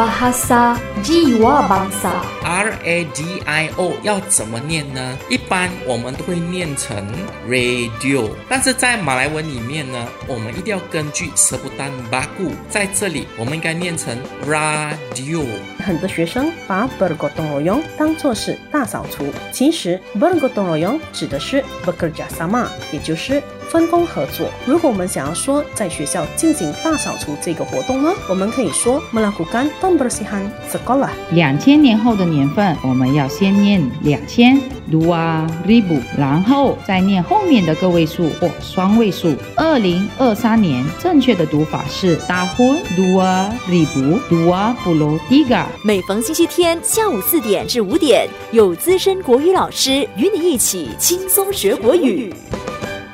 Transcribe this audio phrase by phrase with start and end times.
[0.00, 2.24] bahasa jiwa bangsa。
[2.40, 5.18] R A D I O 要怎么念呢？
[5.28, 7.06] 一般我们都会念成
[7.46, 14.16] radio，但是在马来文里面呢，我们一定要根据 sebutan baku，在这里我们应该念成
[14.48, 15.44] radio。
[15.84, 24.48] 很多学生把 bergotong royong 当作是大扫除，其实 bergotong royong 指的是 bekerja sama，也就是分工合作。
[24.66, 31.10] 如果我们想要说在学校进行大扫除这个活动呢，我们可以说 melakukan pembersihan sekolah。
[31.32, 39.34] 两千年后的年份，我们要先念两千 dua ribu，然后再念后面的个位数或双位数。
[39.56, 45.64] 二零二三年正确的读法是 tahun dua ribu dua puluh tiga。
[45.84, 52.34] 每逢星期天下午四点至五点，有资深国语老师与你一起轻松学国语。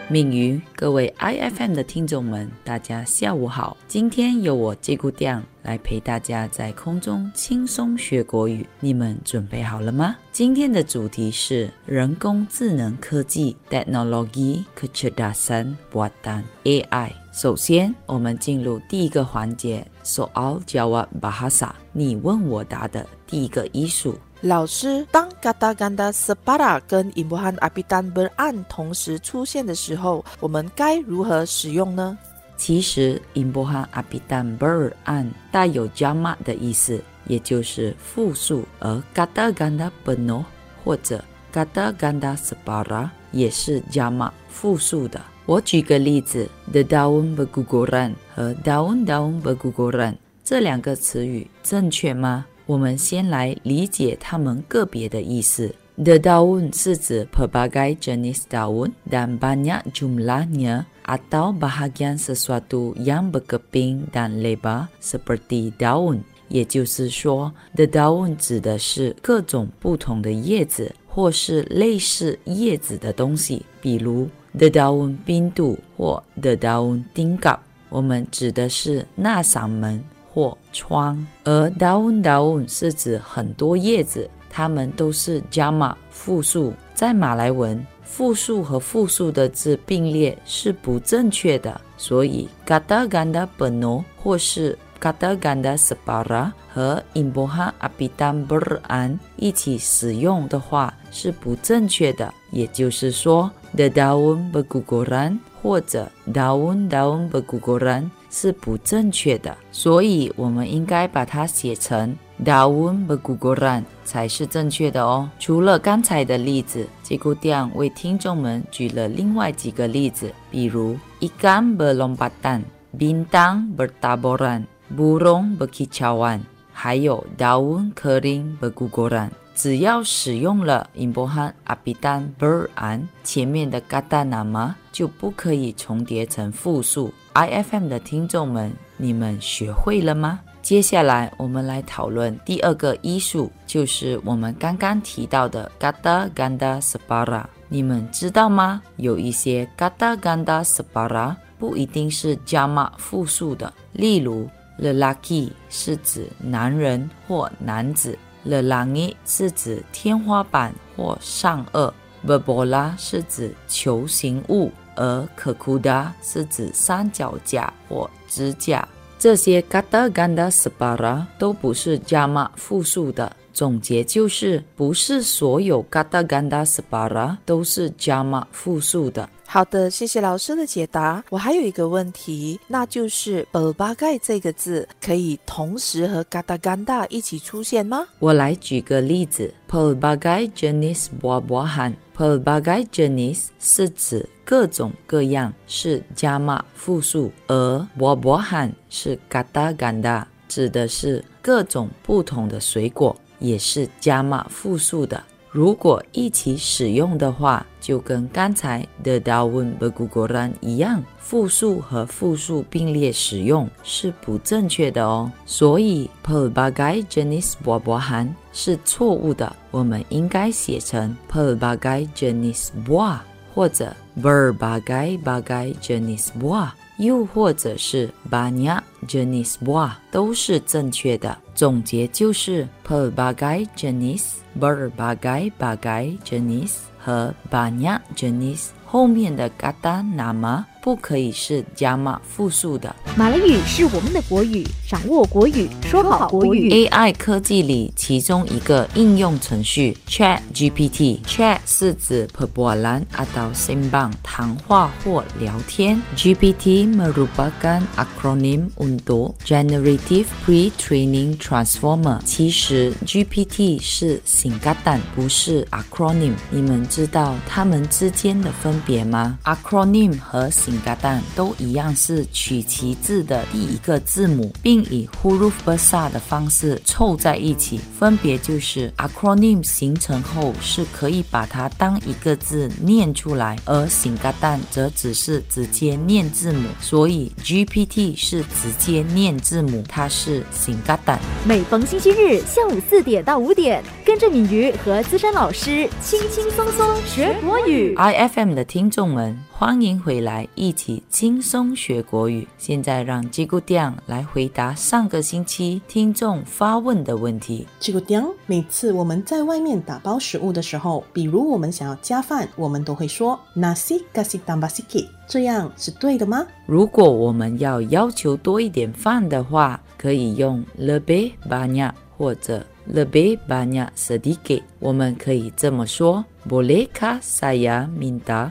[0.09, 3.77] 命鱼，各位 IFM 的听众们，大家下午好。
[3.88, 10.14] 今天由我这姑娘来陪大家在空中轻松学国语，你们准备好了吗？
[10.30, 17.11] 今天的主题是人工智能科技 （technology kecerdasan buatan AI）。
[17.33, 24.17] 首先，我们进入第一个环节 “Soal Jawab Bahasa”，你问我答的第一个艺术。
[24.47, 32.16] 老师，当 kata ganda separa 跟 imbuhan abidan beran 同时出现的时候，我们该如何使用呢？
[32.56, 40.44] 其实 imbuhan abidan beran 带有 jama 的意思，也就是复数，而 kata ganda penuh
[40.84, 45.20] 或者 kata ganda separa 也是 jama 复数的。
[45.47, 52.47] 我举个例子，the daun beguguran 和 daun daun beguguran 这两个词语正确吗？
[52.67, 55.75] 我们先来理解它们个别的意思。
[55.97, 64.89] The daun 是指 pelbagai jenis daun dan banyak jumlahnya atau bahagian sesuatu yang berkeping dan lebar
[65.00, 66.20] seperti daun。
[66.48, 77.58] 也就是说，the daun 指的是各种不同的叶子或是类似叶子的东西，比如 the daun pintu 或 the daun tingkap。
[77.89, 80.05] 我们指的是那扇门。
[80.36, 86.74] 或窗，而 daun daun 是指很多叶子，它们都是 jama 复数。
[86.92, 102.30] 在马来文，复数和复数的字并列是不正确的，所以 kata ganda penuh 或是 kata ganda separa 和 imbuhan abidan beran 一起使用的话是不正确的。
[102.51, 108.11] 也就是说，the daun beguguran 或者 daun daun beguguran。
[108.36, 112.14] 是不正确的，所以我们应该把它写成
[112.45, 115.27] daun berguguran 才是正确的哦。
[115.39, 122.61] 除了刚才的例子，这姑娘为听众们举了另外几个例子，比如 ikan berlompatan、
[122.98, 124.64] bintang bertaburan、
[124.95, 126.41] burung berkicauan，
[126.75, 129.31] 还有 daun kering berguguran。
[129.56, 137.11] 只要使用了 imbuhan abidan beran，前面的 kata nama 就不可以重叠成复数。
[137.32, 140.40] IFM 的听众们，你们学会了吗？
[140.61, 147.44] 接下来我们来讨论第二个医术，就是我们刚刚提到的 kata ganda separa。
[147.69, 148.82] 你们知道吗？
[148.96, 154.46] 有一些 kata ganda separa 不一定是 jama 复数的，例如
[154.78, 158.19] lelaki 是指男人或男子
[158.49, 161.93] ，lelangi 是指天花板或上颚
[162.26, 164.70] ，bebola 是指球形物。
[164.99, 168.88] 而可库达是指三脚架或支架，
[169.19, 173.31] 这些 kata ganda separa 都不是 jama 复数的。
[173.52, 179.28] 总结就是，不是所有 kata ganda separa 都是 jama 复数的。
[179.49, 181.25] 好的，谢谢老师的解答。
[181.31, 188.06] 我还有一个问题，那就是 “berbagai” 这个字可以同时和 “kata ganda” 一起出现吗？
[188.19, 191.94] 我来举个例子：pelbagai jenis buah-buahan。
[192.14, 205.22] pelbagai jenis 是指各种各样，是 jama 复数，而 buah-buahan 是 kata ganda，指的是各种不同的水果，也是 jama 复数的。
[205.56, 215.32] 如果一起使用的话，就跟刚才的 daun berguguran 一样，复数和复数并列使用是不正确的哦。
[215.47, 223.20] 所以 pelbagai jenis Bo Bohan 是错误的，我们应该写成 pelbagai jenis buah，
[223.55, 231.36] 或者 berbagai bagai jenis buah，又或者是 banyak jenis buah，都是正确的。
[231.54, 234.36] 总结就是 per bagai jenis。
[234.56, 242.94] berbagai-bagai jenis 和 banyak jenis 后面的 kata nama 不可以是加码复数的。
[243.16, 246.70] 马来语是我们的国语，掌握国语，说好国语。
[246.70, 256.00] AI 科技里其中一个应用程序 Chat GPT，Chat 是指 perbualan atau sembang 谈话或聊天。
[256.14, 262.20] GPT merupakan akronim untuk Generative Pre-training Transformer。
[262.24, 266.34] 其实 GPT 是 singkatan，不是 acronym。
[266.50, 277.81] 你们知道它们之间的分别吗？acronym 和 singkatan 都一样是取其字的第一个字母，并以 huruf besar 的方式凑在一起。
[277.99, 286.69] 分别就是 acronym 形成后是可以把它当一个字念出来，而 singkatan 则只是直接念字母。
[286.81, 291.19] 所以 GPT 是直接念字母，它是 singkatan。
[291.44, 297.94] 每逢星期日下午四点到五点，跟着敏瑜和资深老师轻轻松松学国语。
[297.96, 302.47] IFM 的听众们，欢迎回来，一起轻松学国语。
[302.58, 307.67] 现在让吉姑店来回答上个星期听众发问的问题。
[307.81, 316.47] 这个点，每次我们在外面打包食物的时候，比如我们想要加饭，我们都会说 nasi kasih tambah sikit，这样是对的吗？
[316.67, 322.62] 如果我们要要求多一点饭的话，可以用 lebih banyak 或者
[322.93, 324.61] lebih banyak sedikit。
[324.81, 328.50] 我们可以这么说：Bolehkah saya minta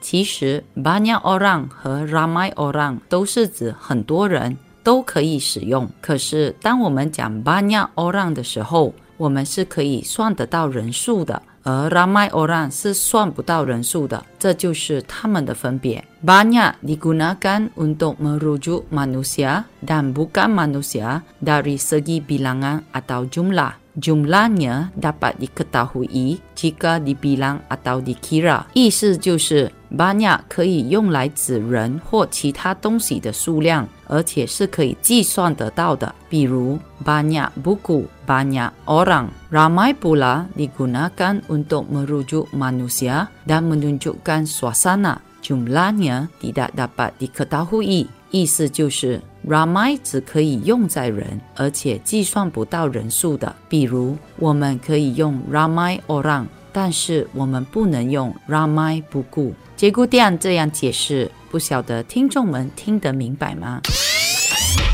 [0.00, 5.88] 其实 banyak orang 和 ramai orang 都是指很多人都可以使用。
[6.00, 16.04] 可是当我们讲 banyak orang 的时候，我们是可以算得到人数的，而 ramai orang 是算不到人数的，这就是它们的分别。
[16.24, 23.74] Banyak digunakan untuk merujuk manusia dan bukan manusia dari segi bilangan atau jumlah.
[23.98, 28.62] Jumlahnya dapat diketahui jika dibilang atau dikira。
[28.72, 36.14] 意思就是 banyak 可以用来指人或其他东西的数量，而且是可以计算得到的。
[36.28, 39.28] 比如 banyak buku, banyak orang.
[39.50, 45.18] Ramai pula digunakan untuk merujuk manusia dan menunjukkan suasana.
[45.40, 48.08] Jumlahnya tidak dapat diketahui。
[48.30, 53.56] 意思就是 ramai 只可以用在人，而且计算不到人数的。
[53.70, 59.54] 比如，我们可以用 ramai orang，但是我们不能用 ramai buku。
[59.78, 63.80] 节骨店这样解释，不晓得听众们听得明白吗？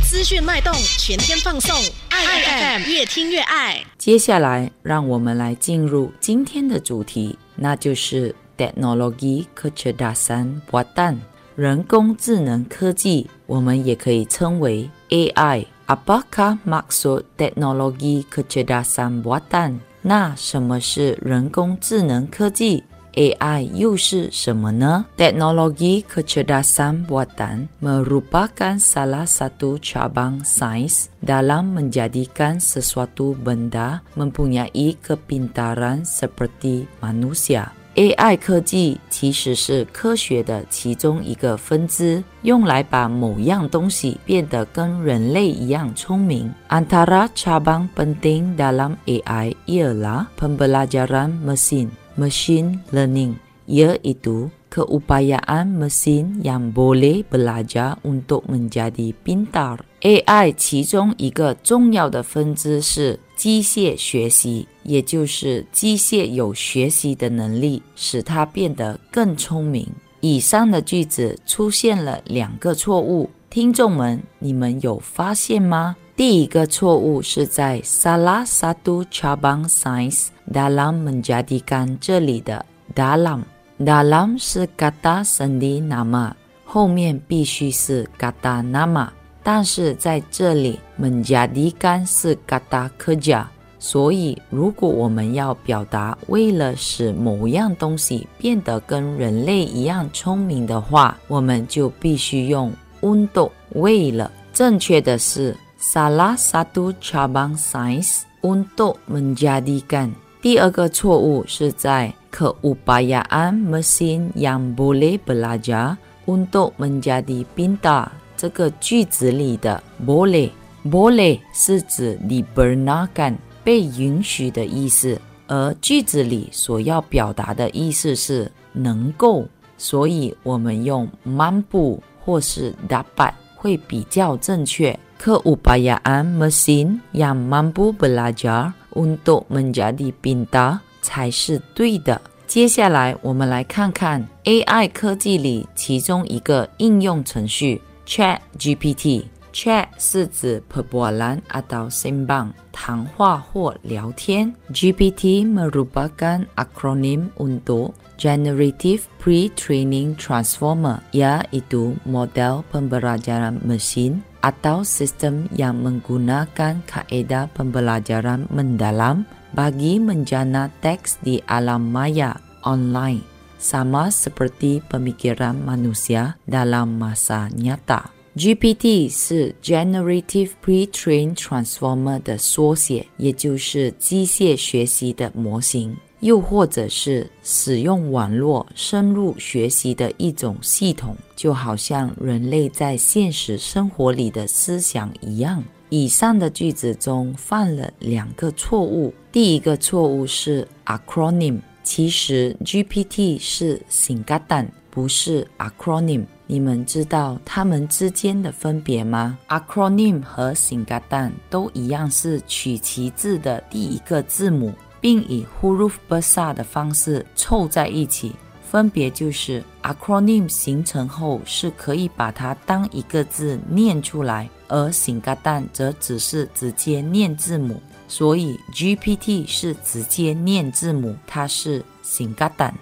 [0.06, 1.74] 资讯脉动，全天放送，
[2.10, 3.82] 爱 FM 越听越爱。
[3.96, 11.16] 接下来，让我们来进入今天的主题，那就是 teknologi kecerdasan buatan。
[11.56, 15.64] 人工智能科技，我们也可以称为 AI。
[15.86, 19.78] Apakah maksud teknologi kecerdasan buatan？
[20.02, 25.05] 那什么是人工智能科技 ？AI 又是什么呢？
[25.17, 38.37] Teknologi kecerdasan buatan merupakan salah satu cabang sains dalam menjadikan sesuatu benda mempunyai kepintaran seperti manusia。AI
[38.37, 46.53] 科技其实是科学的其中一个分支，用来把某样东西变得跟人类一样聪明。
[46.69, 53.34] Antara cabang penting dalam AI ialah pembelajaran mesin (Machine learning),
[53.66, 59.78] yaitu keupayaan mesin yang boleh belajar untuk menjadi pintar。
[60.02, 69.86] AI 其中一个重要的分支是机械学习，也就是机械有学习的能力，使它变得更聪明。
[70.20, 75.96] 以上的句子出现了两个错误，听众们，你们有发现吗？
[76.16, 83.42] 第一个错误是在 salah satu cabang sains dalam menjadikan 这里的 dalam
[83.80, 86.32] dalam 是 kata sendi nama，
[86.64, 89.08] 后面必须是 kata nama。
[89.42, 93.46] 但是在这里，menjadikan 是 kata kerja，
[93.80, 104.30] 所以如果我们要表达为了使某样东西变得跟人类一样聪明的话，我们就必须用 untuk 为了。
[104.52, 110.11] 正确的是 salah satu cabang sains untuk menjadikan。
[110.41, 118.07] 第二个错误是在 keupayaan mesin yang boleh belajar untuk menjadi pintar
[118.37, 129.45] 这个句子里的 boleh，boleh 是指 dibenarkan 被允许的意思，而句子里所要表达的意思是能够，
[129.77, 134.97] 所以我们用 mampu 或是 dapat 会比较正确。
[135.23, 142.21] Keupayaan mesin yang mampu belajar untuk menjadi pintar 才是对的。
[142.47, 154.53] 接下来，我们来看看 AI 科技里其中一个应用程序 Chat GPT。Chat 是指 perbualan atau sembang 谈话或聊天。
[154.71, 167.51] GPT merupakan akronim untuk Generative Pre-training Transformer, yaitu model pembelajaran mesin atau sistem yang menggunakan kaedah
[167.51, 173.25] pembelajaran mendalam bagi menjana teks di alam maya online,
[173.57, 178.13] sama seperti pemikiran manusia dalam masa nyata.
[178.37, 195.62] GPT 是 Generative Pre-trained Transformer 的缩写，也就是机械学习的模型， 又或者是使用网络深入学习的一种系统，就好像人类在现实生活里的思想一样。
[195.90, 206.24] 以上的句子中犯了两个错误，第一个错误是 acronym，其实 GPT 是 s i n g a t a n 不是 acronym。
[206.46, 214.72] 你们知道它们之间的分别吗？Acronym 和 s i n g a t a n 都一样是取其字的第一个字母，
[215.04, 218.34] 并以 huruf besar 的方式凑在一起。
[218.70, 227.82] 分别就是 acronym 形成后是可以把它当一个字念出来，而 singkatan 则只是直接念字母。
[228.08, 232.72] 所以 GPT 是直接念字母，它是 singkatan。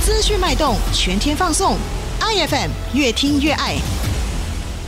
[0.00, 1.76] 资讯脉动，全天放送。
[2.20, 3.76] iFM 越听越爱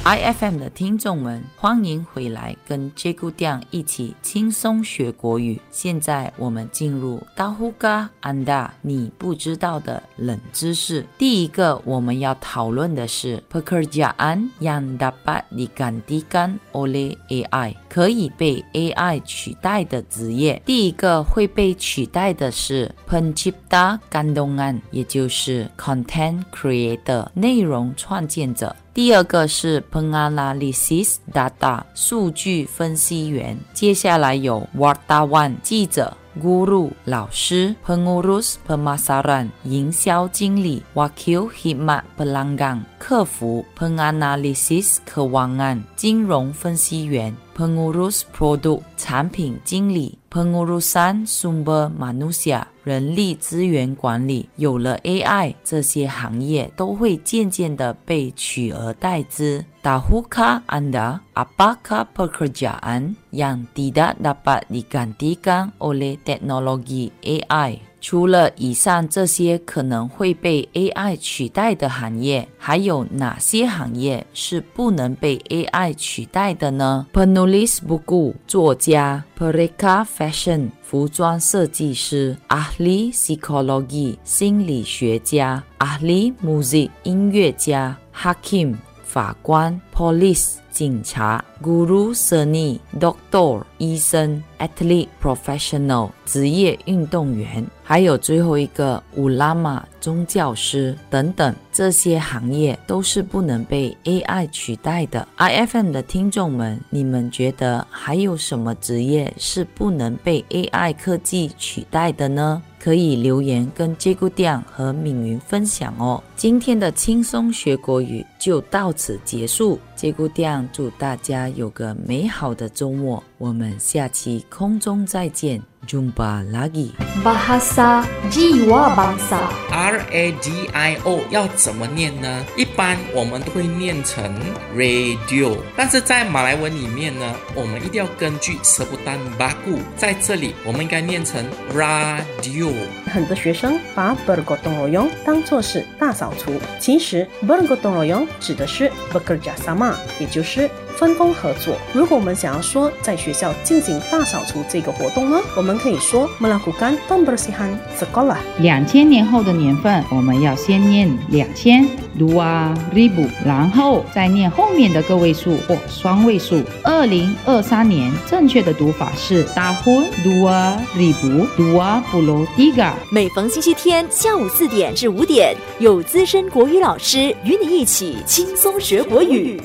[0.07, 5.61] ，iFM 的听众们，欢迎回来跟 j a g u d a n 一起轻松学国语。
[5.73, 11.05] 现在我们进入 Dahuga Anda 你不知道的冷知识。
[11.19, 20.63] 第一个我们要讨论的是 Pekerjaan yang dapat digantikan oleh AI 可以被 AI 取代的职业。
[20.65, 28.77] 第一个会被取代的是 Pencipta gandongan，也就是 Content Creator 内容创建者。
[28.97, 33.59] 第二个是 Penanalysis Data 数据分析员。
[33.75, 36.17] 接下来有 Wartawan 记者。
[36.41, 54.50] guru 老师，pengurus pemasaran 营销经理，wakil khidmat pelanggan 客服，penganalisis keuangan 金融分析员，pengurus produk 产品经理 ，pengurusan sumber manusia 人力资源管理。
[54.56, 59.66] 有了 AI，这些行业都会渐渐的被取而代之。
[59.82, 67.85] Tahukah anda apakah pekerjaan yang tidak dapat digantikan oleh teknologi AI？
[68.09, 88.77] 除了以上这些可能会被 AI 取代的行业，还有哪些行业是不能被 AI 取代的呢？Penulis buku 作家，Pereka fashion 服装设计师，Ahli psikologi 心理学家，Ahli musik 音乐家，Hakim。
[89.03, 105.27] 法官，police，警察，guru seni doctor，医生，athlete professional，职业运动员，还有最后一个乌拉玛宗教师等等，这些行业都是不能被 AI 取代的。
[105.39, 112.63] IFM 的听众们，你们觉得还有什么职业是不能被 AI 科技取代的呢？
[112.87, 116.23] 可以留言跟接姑店和敏云分享哦。
[116.37, 125.61] 今天的轻松学国语就到此结束，接姑店祝大家有个美好的周末，我们下期空中再见。
[125.87, 126.91] Jumpa lagi.
[127.23, 129.47] Bahasa Jiwa Bangsa.
[129.71, 132.45] R A D I O 要怎么念呢？
[132.57, 134.35] 一般我们都会念成
[134.75, 142.73] radio，但是在马来文里面呢，我们一定要根据舌不丹巴固，在这里我们应该念成 radio。
[143.07, 150.69] 很多学生把 bergotong royong 当作是大扫除，其实 bergotong royong 指的是 bekerja sama，也就是。
[150.99, 151.77] 分工合作。
[151.93, 158.37] 如果我们想要说在学校进行大扫除这个活动呢，我们可以说 melakukan pembersihan sekolah。
[158.59, 161.87] 两千年后的年份，我们要先念两千
[162.19, 166.63] dua ribu，然后再念后面的个位数或双位数。
[166.83, 172.93] 二零二三年正确的读法是 tahun dua ribu dua puluh tiga。
[173.11, 179.61] 每逢星期天下午四点至五点，有资深国语老师与你一起轻松学国语。